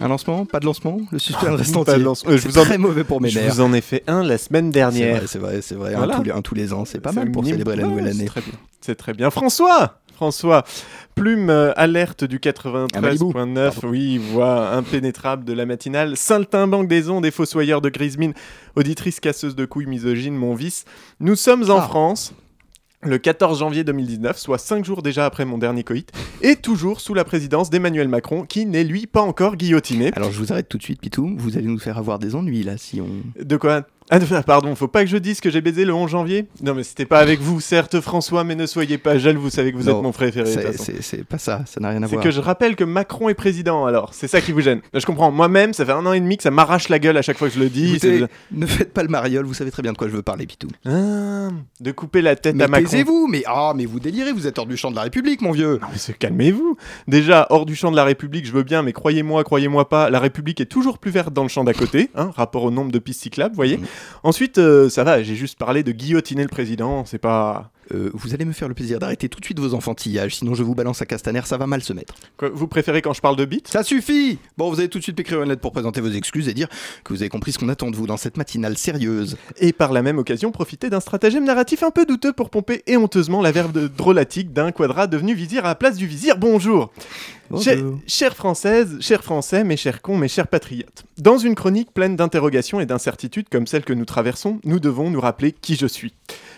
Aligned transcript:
Un 0.00 0.08
lancement 0.08 0.44
Pas 0.44 0.60
de 0.60 0.66
lancement 0.66 0.98
Le 1.10 1.18
suspense 1.18 1.44
reste 1.58 1.84
Pas 1.84 1.96
de 1.98 2.04
entier. 2.06 2.28
Euh, 2.28 2.36
je 2.36 2.42
C'est 2.42 2.48
vous 2.48 2.58
en- 2.58 2.64
très 2.64 2.78
mauvais 2.78 3.04
pour 3.04 3.20
mes 3.20 3.28
Je 3.28 3.38
nerfs. 3.40 3.54
vous 3.54 3.60
en 3.60 3.72
ai 3.72 3.80
fait 3.80 4.02
un 4.06 4.22
la 4.22 4.38
semaine 4.38 4.70
dernière. 4.70 5.22
c'est 5.26 5.38
vrai, 5.38 5.62
c'est 5.62 5.74
vrai. 5.74 5.94
Voilà. 5.96 6.14
Un, 6.14 6.18
tous 6.18 6.22
les, 6.24 6.30
un 6.32 6.42
tous 6.42 6.54
les 6.54 6.72
ans, 6.72 6.84
c'est 6.84 7.00
pas 7.00 7.12
mal 7.12 7.30
pour 7.32 7.44
célébrer 7.44 7.76
la 7.76 7.84
nouvelle 7.86 8.06
c'est 8.06 8.10
année. 8.20 8.24
très 8.26 8.40
bien. 8.42 8.52
C'est 8.80 8.94
très 8.94 9.14
bien. 9.14 9.30
François 9.30 10.00
François, 10.14 10.64
plume 11.14 11.50
euh, 11.50 11.72
alerte 11.76 12.24
du 12.24 12.40
À 12.42 13.00
Malibu. 13.02 13.24
93.9, 13.26 13.72
oui, 13.86 14.16
voix 14.16 14.70
impénétrable 14.70 15.44
de 15.44 15.52
la 15.52 15.66
matinale, 15.66 16.16
saltimbanque 16.16 16.88
des 16.88 17.10
ondes 17.10 17.26
et 17.26 17.30
fossoyeur 17.30 17.82
de 17.82 17.90
grise 17.90 18.16
mine, 18.16 18.32
auditrice 18.76 19.20
casseuse 19.20 19.54
de 19.54 19.66
couilles 19.66 19.84
misogyne, 19.84 20.34
mon 20.34 20.54
vice. 20.54 20.86
Nous 21.20 21.36
sommes 21.36 21.70
en 21.70 21.80
Ah. 21.80 21.82
France, 21.82 22.32
le 23.02 23.18
14 23.18 23.58
janvier 23.60 23.84
2019, 23.84 24.38
soit 24.38 24.58
5 24.58 24.84
jours 24.84 25.02
déjà 25.02 25.26
après 25.26 25.44
mon 25.44 25.58
dernier 25.58 25.84
coït, 25.84 26.10
et 26.42 26.56
toujours 26.56 27.00
sous 27.00 27.14
la 27.14 27.24
présidence 27.24 27.70
d'Emmanuel 27.70 28.08
Macron, 28.08 28.44
qui 28.44 28.66
n'est 28.66 28.84
lui 28.84 29.06
pas 29.06 29.20
encore 29.20 29.56
guillotiné. 29.56 30.10
Alors 30.14 30.32
je 30.32 30.38
vous 30.38 30.52
arrête 30.52 30.68
tout 30.68 30.78
de 30.78 30.82
suite, 30.82 31.00
Pitou. 31.00 31.34
Vous 31.38 31.56
allez 31.56 31.66
nous 31.66 31.78
faire 31.78 31.98
avoir 31.98 32.18
des 32.18 32.34
ennuis 32.34 32.62
là 32.62 32.76
si 32.76 33.00
on. 33.00 33.08
De 33.42 33.56
quoi? 33.56 33.86
Ah, 34.10 34.18
pardon, 34.46 34.74
faut 34.74 34.88
pas 34.88 35.02
que 35.04 35.10
je 35.10 35.16
dise 35.16 35.40
que 35.40 35.50
j'ai 35.50 35.60
baisé 35.60 35.84
le 35.84 35.92
11 35.92 36.10
janvier 36.10 36.46
Non, 36.62 36.74
mais 36.74 36.82
c'était 36.84 37.06
pas 37.06 37.18
avec 37.18 37.40
vous, 37.40 37.60
certes, 37.60 38.00
François, 38.00 38.44
mais 38.44 38.54
ne 38.54 38.66
soyez 38.66 38.98
pas 38.98 39.18
jaloux, 39.18 39.40
vous 39.40 39.50
savez 39.50 39.72
que 39.72 39.76
vous 39.76 39.84
Non, 39.90 39.96
êtes 39.98 40.02
mon 40.02 40.12
préféré. 40.12 40.50
C'est-. 40.52 40.76
C'est 40.78 41.02
c'est 41.02 41.24
pas 41.24 41.38
ça, 41.38 41.62
ça 41.66 41.80
n'a 41.80 41.90
rien 41.90 42.02
à 42.02 42.06
C'est 42.06 42.12
voir. 42.12 42.24
que 42.24 42.30
je 42.30 42.40
rappelle 42.40 42.76
que 42.76 42.84
Macron 42.84 43.28
est 43.28 43.34
président, 43.34 43.84
alors 43.86 44.14
c'est 44.14 44.28
ça 44.28 44.40
qui 44.40 44.52
vous 44.52 44.60
gêne. 44.60 44.80
Je 44.94 45.04
comprends, 45.06 45.30
moi-même, 45.30 45.72
ça 45.72 45.84
fait 45.84 45.92
un 45.92 46.06
an 46.06 46.12
et 46.12 46.20
demi 46.20 46.36
que 46.36 46.42
ça 46.42 46.50
m'arrache 46.50 46.88
la 46.88 46.98
gueule 46.98 47.16
à 47.16 47.22
chaque 47.22 47.36
fois 47.38 47.48
que 47.48 47.54
je 47.54 47.60
le 47.60 47.68
dis. 47.68 47.92
Écoutez, 47.96 48.20
c'est- 48.20 48.28
ne 48.52 48.66
faites 48.66 48.92
pas 48.92 49.02
le 49.02 49.08
mariole, 49.08 49.44
vous 49.44 49.54
savez 49.54 49.70
très 49.70 49.82
bien 49.82 49.92
de 49.92 49.98
quoi 49.98 50.08
je 50.08 50.12
veux 50.12 50.22
parler, 50.22 50.46
Pitou. 50.46 50.68
Ah, 50.86 51.48
de 51.80 51.90
couper 51.92 52.22
la 52.22 52.36
tête 52.36 52.54
Mais 52.56 52.64
à 52.64 52.68
Macron. 52.68 52.84
taisez-vous, 52.88 53.26
mais 53.28 53.42
ah, 53.46 53.72
mais 53.74 53.86
vous 53.86 53.98
délirez, 54.00 54.32
vous 54.32 54.46
êtes 54.46 54.58
hors 54.58 54.66
du 54.66 54.76
champ 54.76 54.90
de 54.90 54.96
la 54.96 55.02
République, 55.02 55.42
mon 55.42 55.50
vieux. 55.52 55.78
Non, 55.82 55.88
mais 55.92 55.98
se- 55.98 56.12
calmez-vous. 56.12 56.76
Déjà, 57.08 57.46
hors 57.50 57.66
du 57.66 57.74
champ 57.74 57.90
de 57.90 57.96
la 57.96 58.04
République, 58.04 58.46
je 58.46 58.52
veux 58.52 58.62
bien, 58.62 58.82
mais 58.82 58.92
croyez-moi, 58.92 59.42
croyez-moi 59.44 59.88
pas, 59.88 60.10
la 60.10 60.20
République 60.20 60.60
est 60.60 60.66
toujours 60.66 60.98
plus 60.98 61.10
verte 61.10 61.32
dans 61.32 61.42
le 61.42 61.48
champ 61.48 61.64
d'à 61.64 61.74
côté, 61.74 62.10
hein, 62.14 62.30
rapport 62.36 62.62
au 62.64 62.70
nombre 62.70 62.92
de 62.92 62.98
pistes 62.98 63.22
cyclables, 63.22 63.50
vous 63.52 63.56
voyez. 63.56 63.78
Mhm. 63.78 63.84
Ensuite, 64.22 64.58
euh, 64.58 64.88
ça 64.88 65.04
va, 65.04 65.22
j'ai 65.22 65.36
juste 65.36 65.58
parlé 65.58 65.82
de 65.82 65.92
guillotiner 65.92 66.42
le 66.42 66.48
président, 66.48 67.04
c'est 67.04 67.18
pas... 67.18 67.70
Euh, 67.94 68.10
vous 68.14 68.34
allez 68.34 68.44
me 68.44 68.52
faire 68.52 68.68
le 68.68 68.74
plaisir 68.74 68.98
d'arrêter 68.98 69.28
tout 69.28 69.38
de 69.40 69.44
suite 69.44 69.58
vos 69.60 69.74
enfantillages, 69.74 70.36
sinon 70.36 70.54
je 70.54 70.62
vous 70.62 70.74
balance 70.74 71.02
à 71.02 71.06
Castaner, 71.06 71.42
ça 71.44 71.56
va 71.56 71.66
mal 71.66 71.82
se 71.82 71.92
mettre. 71.92 72.14
Quoi, 72.36 72.48
vous 72.52 72.66
préférez 72.66 73.00
quand 73.02 73.12
je 73.12 73.20
parle 73.20 73.36
de 73.36 73.44
bite 73.44 73.68
Ça 73.68 73.82
suffit 73.82 74.38
Bon, 74.58 74.70
vous 74.70 74.80
allez 74.80 74.88
tout 74.88 74.98
de 74.98 75.02
suite 75.04 75.18
écrire 75.20 75.42
une 75.42 75.48
lettre 75.48 75.60
pour 75.60 75.72
présenter 75.72 76.00
vos 76.00 76.10
excuses 76.10 76.48
et 76.48 76.54
dire 76.54 76.68
que 77.04 77.12
vous 77.12 77.22
avez 77.22 77.28
compris 77.28 77.52
ce 77.52 77.58
qu'on 77.58 77.68
attend 77.68 77.90
de 77.90 77.96
vous 77.96 78.06
dans 78.06 78.16
cette 78.16 78.36
matinale 78.36 78.76
sérieuse. 78.76 79.36
Et 79.58 79.72
par 79.72 79.92
la 79.92 80.02
même 80.02 80.18
occasion, 80.18 80.50
profiter 80.50 80.90
d'un 80.90 81.00
stratagème 81.00 81.44
narratif 81.44 81.82
un 81.82 81.90
peu 81.90 82.04
douteux 82.06 82.32
pour 82.32 82.50
pomper 82.50 82.82
éhonteusement 82.86 83.40
la 83.42 83.52
verve 83.52 83.72
de 83.72 83.86
drôlatique 83.86 84.52
d'un 84.52 84.72
quadrat 84.72 85.06
devenu 85.06 85.34
vizir 85.34 85.64
à 85.64 85.68
la 85.68 85.74
place 85.74 85.96
du 85.96 86.06
vizir. 86.06 86.36
Bonjour 86.38 86.92
Chère- 87.60 87.76
Bonjour. 87.80 88.00
Chères 88.08 88.34
Françaises, 88.34 88.96
chers 89.00 89.22
Français, 89.22 89.62
mes 89.62 89.76
chers 89.76 90.02
cons, 90.02 90.18
mes 90.18 90.26
chers 90.26 90.48
patriotes. 90.48 91.04
Dans 91.18 91.38
une 91.38 91.54
chronique 91.54 91.92
pleine 91.94 92.16
d'interrogations 92.16 92.80
et 92.80 92.86
d'incertitudes 92.86 93.48
comme 93.48 93.68
celle 93.68 93.84
que 93.84 93.92
nous 93.92 94.04
traversons, 94.04 94.58
nous 94.64 94.80
devons 94.80 95.10
nous 95.10 95.20
rappeler 95.20 95.52
qui 95.52 95.76
je 95.76 95.86
suis. 95.86 96.12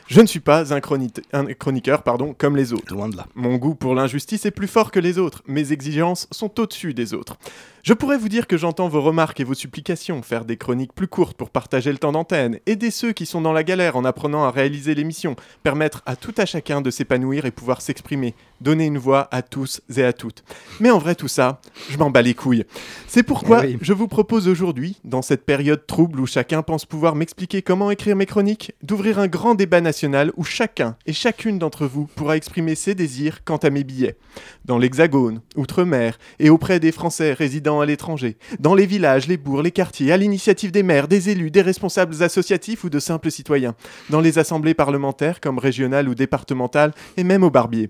Je 0.07 0.23
ne 0.23 0.27
suis 0.27 0.41
pas 0.41 0.73
un, 0.73 0.79
chroni- 0.81 1.13
un 1.33 1.45
chroniqueur 1.47 2.03
pardon, 2.03 2.35
comme 2.37 2.57
les 2.57 2.73
autres. 2.73 2.93
Loin 2.93 3.09
de 3.09 3.17
là. 3.17 3.27
Mon 3.35 3.57
goût 3.57 3.75
pour 3.75 3.95
l'injustice 3.95 4.47
est 4.47 4.51
plus 4.51 4.69
fort 4.69 4.91
que 4.91 5.01
les 5.01 5.19
autres. 5.19 5.43
Mes 5.47 5.73
exigences 5.73 6.29
sont 6.31 6.61
au-dessus 6.61 6.95
des 6.95 7.15
autres. 7.15 7.39
Je 7.85 7.95
pourrais 7.95 8.19
vous 8.19 8.29
dire 8.29 8.47
que 8.47 8.59
j'entends 8.59 8.89
vos 8.89 9.01
remarques 9.01 9.41
et 9.41 9.45
vos 9.45 9.55
supplications, 9.55 10.21
faire 10.21 10.45
des 10.45 10.59
chroniques 10.59 10.93
plus 10.93 11.09
courtes 11.09 11.37
pour 11.37 11.49
partager 11.49 11.91
le 11.91 11.97
temps 11.97 12.13
d'antenne, 12.13 12.59
aider 12.67 12.91
ceux 12.91 13.13
qui 13.13 13.25
sont 13.25 13.41
dans 13.41 13.55
la 13.55 13.63
galère 13.63 13.97
en 13.97 14.05
apprenant 14.05 14.45
à 14.45 14.51
réaliser 14.51 14.95
l'émission, 14.95 15.37
permettre 15.63 16.03
à 16.05 16.15
tout 16.15 16.35
à 16.37 16.45
chacun 16.45 16.83
de 16.83 16.91
s'épanouir 16.91 17.47
et 17.47 17.51
pouvoir 17.51 17.81
s'exprimer, 17.81 18.35
donner 18.61 18.85
une 18.85 18.99
voix 18.99 19.29
à 19.31 19.41
tous 19.41 19.81
et 19.97 20.05
à 20.05 20.13
toutes. 20.13 20.45
Mais 20.81 20.91
en 20.91 20.99
vrai 20.99 21.15
tout 21.15 21.29
ça, 21.29 21.61
je 21.89 21.97
m'en 21.97 22.11
bats 22.11 22.21
les 22.21 22.35
couilles. 22.35 22.65
C'est 23.07 23.23
pourquoi 23.23 23.65
Eh 23.65 23.69
oui. 23.69 23.79
je 23.81 23.93
vous 23.95 24.09
propose 24.09 24.49
aujourd'hui, 24.49 24.99
dans 25.05 25.23
cette 25.23 25.47
période 25.47 25.87
trouble 25.87 26.21
où 26.21 26.27
chacun 26.27 26.63
pense 26.63 26.85
pouvoir 26.85 27.15
m'expliquer 27.15 27.63
comment 27.63 27.91
écrire 27.91 28.17
mes 28.17 28.27
chroniques, 28.27 28.73
d'ouvrir 28.83 29.19
un 29.19 29.29
grand 29.29 29.55
débat 29.55 29.81
national 29.81 30.33
où 30.37 30.45
chacun 30.45 30.97
et 31.09 31.13
chacune 31.15 31.59
d'entre 31.59 31.87
vous 31.87 32.07
pourra 32.07 32.37
exprimer 32.37 32.75
ses 32.75 32.95
désirs 32.95 33.43
quant 33.43 33.57
à 33.57 33.71
mes 33.71 33.83
billets. 33.83 34.19
Dans 34.67 34.77
l'Hexagone, 34.77 35.41
Outre-mer 35.57 36.19
et 36.39 36.51
auprès 36.51 36.81
des 36.81 36.93
Français 36.93 37.33
résidant 37.33 37.81
à 37.81 37.87
l'étranger, 37.87 38.37
dans 38.61 38.75
les 38.75 38.85
villages, 38.85 39.27
les 39.27 39.39
bourgs, 39.39 39.63
les 39.63 39.71
quartiers, 39.71 40.13
à 40.13 40.19
l'initiative 40.19 40.71
des 40.71 40.83
maires, 40.83 41.09
des 41.09 41.31
élus, 41.31 41.51
des 41.51 41.63
responsables 41.63 42.23
associatifs 42.23 42.85
ou 42.85 42.91
de 42.91 42.99
simples 42.99 43.31
citoyens, 43.31 43.75
dans 44.11 44.21
les 44.21 44.39
assemblées 44.39 44.75
parlementaires 44.75 45.41
comme 45.41 45.59
régionales 45.59 46.11
ou 46.11 46.15
départementales 46.15 46.93
et 47.17 47.25
même 47.25 47.43
au 47.43 47.51
barbier. 47.51 47.89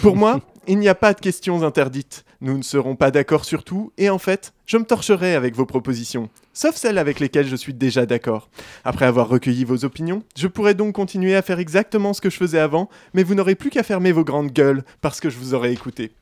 Pour 0.00 0.14
moi, 0.14 0.40
il 0.70 0.78
n'y 0.78 0.88
a 0.88 0.94
pas 0.94 1.14
de 1.14 1.20
questions 1.20 1.64
interdites. 1.64 2.24
Nous 2.40 2.56
ne 2.56 2.62
serons 2.62 2.94
pas 2.94 3.10
d'accord 3.10 3.44
sur 3.44 3.64
tout, 3.64 3.92
et 3.98 4.08
en 4.08 4.18
fait, 4.18 4.52
je 4.66 4.76
me 4.76 4.84
torcherai 4.84 5.34
avec 5.34 5.56
vos 5.56 5.66
propositions, 5.66 6.30
sauf 6.54 6.76
celles 6.76 6.98
avec 6.98 7.18
lesquelles 7.18 7.48
je 7.48 7.56
suis 7.56 7.74
déjà 7.74 8.06
d'accord. 8.06 8.48
Après 8.84 9.04
avoir 9.04 9.28
recueilli 9.28 9.64
vos 9.64 9.84
opinions, 9.84 10.22
je 10.36 10.46
pourrais 10.46 10.74
donc 10.74 10.94
continuer 10.94 11.34
à 11.34 11.42
faire 11.42 11.58
exactement 11.58 12.12
ce 12.12 12.20
que 12.20 12.30
je 12.30 12.36
faisais 12.36 12.60
avant, 12.60 12.88
mais 13.14 13.24
vous 13.24 13.34
n'aurez 13.34 13.56
plus 13.56 13.70
qu'à 13.70 13.82
fermer 13.82 14.12
vos 14.12 14.22
grandes 14.22 14.52
gueules, 14.52 14.84
parce 15.00 15.18
que 15.18 15.28
je 15.28 15.38
vous 15.38 15.54
aurai 15.54 15.72
écouté. 15.72 16.12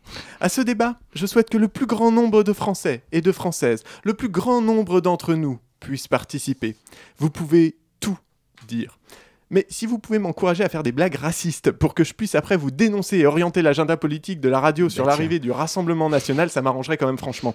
À 0.40 0.48
ce 0.48 0.62
débat, 0.62 0.98
je 1.12 1.26
souhaite 1.26 1.50
que 1.50 1.58
le 1.58 1.68
plus 1.68 1.86
grand 1.86 2.10
nombre 2.10 2.42
de 2.42 2.54
Français 2.54 3.02
et 3.12 3.20
de 3.20 3.32
Françaises, 3.32 3.84
le 4.02 4.14
plus 4.14 4.30
grand 4.30 4.62
nombre 4.62 5.02
d'entre 5.02 5.34
nous, 5.34 5.58
puissent 5.78 6.08
participer. 6.08 6.74
Vous 7.18 7.28
pouvez 7.28 7.76
tout 8.00 8.18
dire. 8.66 8.98
Mais 9.50 9.64
si 9.70 9.86
vous 9.86 9.98
pouvez 9.98 10.18
m'encourager 10.18 10.62
à 10.62 10.68
faire 10.68 10.82
des 10.82 10.92
blagues 10.92 11.14
racistes 11.14 11.70
pour 11.72 11.94
que 11.94 12.04
je 12.04 12.12
puisse 12.12 12.34
après 12.34 12.56
vous 12.56 12.70
dénoncer 12.70 13.16
et 13.18 13.26
orienter 13.26 13.62
l'agenda 13.62 13.96
politique 13.96 14.40
de 14.40 14.48
la 14.48 14.60
radio 14.60 14.88
sur 14.90 15.04
Bah, 15.04 15.12
l'arrivée 15.12 15.38
du 15.38 15.50
Rassemblement 15.50 16.10
national, 16.10 16.50
ça 16.50 16.60
m'arrangerait 16.60 16.98
quand 16.98 17.06
même 17.06 17.16
franchement. 17.18 17.54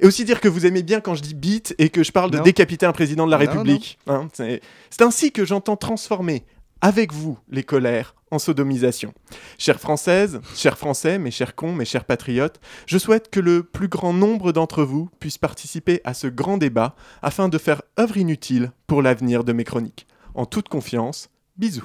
Et 0.00 0.06
aussi 0.06 0.24
dire 0.24 0.40
que 0.40 0.48
vous 0.48 0.64
aimez 0.64 0.82
bien 0.82 1.00
quand 1.00 1.14
je 1.14 1.22
dis 1.22 1.34
beat 1.34 1.74
et 1.78 1.90
que 1.90 2.02
je 2.02 2.12
parle 2.12 2.30
de 2.30 2.38
Non. 2.38 2.42
décapiter 2.44 2.86
un 2.86 2.92
président 2.92 3.26
de 3.26 3.30
la 3.30 3.36
Non, 3.38 3.44
République. 3.46 3.98
hein. 4.06 4.28
c'est 4.32 5.02
ainsi 5.02 5.32
que 5.32 5.44
j'entends 5.44 5.76
transformer 5.76 6.44
avec 6.80 7.12
vous 7.12 7.38
les 7.50 7.62
colères 7.62 8.14
en 8.30 8.38
sodomisation. 8.38 9.12
Chères 9.58 9.80
Françaises, 9.80 10.40
chers 10.56 10.76
Français, 10.78 11.18
mes 11.18 11.30
chers 11.30 11.54
cons, 11.54 11.72
mes 11.72 11.84
chers 11.84 12.04
patriotes, 12.04 12.58
je 12.86 12.98
souhaite 12.98 13.30
que 13.30 13.38
le 13.40 13.62
plus 13.62 13.88
grand 13.88 14.12
nombre 14.12 14.50
d'entre 14.52 14.82
vous 14.82 15.08
puisse 15.20 15.38
participer 15.38 16.00
à 16.04 16.14
ce 16.14 16.26
grand 16.26 16.56
débat 16.58 16.94
afin 17.22 17.48
de 17.48 17.58
faire 17.58 17.82
œuvre 18.00 18.16
inutile 18.16 18.72
pour 18.86 19.02
l'avenir 19.02 19.44
de 19.44 19.52
mes 19.52 19.64
chroniques. 19.64 20.06
En 20.34 20.46
toute 20.46 20.68
confiance, 20.68 21.28
bisous. 21.56 21.84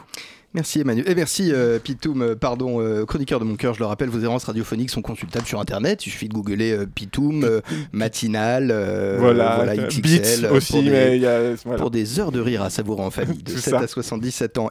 Merci 0.55 0.79
Emmanuel. 0.79 1.07
Et 1.07 1.13
merci 1.13 1.51
euh, 1.53 1.77
Pitoum, 1.77 2.23
euh, 2.23 2.35
pardon, 2.35 2.81
euh, 2.81 3.05
chroniqueur 3.05 3.39
de 3.39 3.45
mon 3.45 3.55
cœur, 3.55 3.75
je 3.75 3.79
le 3.81 3.85
rappelle, 3.85 4.09
vos 4.09 4.19
errances 4.19 4.45
radiophoniques 4.45 4.89
sont 4.89 5.03
consultables 5.03 5.45
sur 5.45 5.59
internet. 5.59 6.07
Il 6.07 6.09
suffit 6.09 6.27
de 6.27 6.33
googler 6.33 6.71
euh, 6.71 6.87
Pitoum, 6.87 7.47
matinal, 7.91 8.65
voilà, 9.19 9.59
euh, 9.61 9.87
XXL, 9.87 10.01
Beats 10.41 10.51
aussi, 10.51 10.71
pour 10.73 10.81
des- 10.81 10.89
mais 10.89 11.19
y 11.19 11.27
a... 11.27 11.53
voilà. 11.63 11.77
pour 11.79 11.91
des 11.91 12.19
heures 12.19 12.31
de 12.31 12.39
rire 12.39 12.63
à 12.63 12.71
savourer 12.71 13.03
en 13.03 13.11
famille, 13.11 13.43
de 13.43 13.51
C'est 13.51 13.59
7 13.69 13.73
ça. 13.75 13.79
à 13.81 13.87
77 13.87 14.57
ans. 14.57 14.67